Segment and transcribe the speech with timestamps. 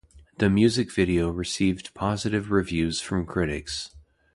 [0.39, 3.91] The music video received positive reviews from critics.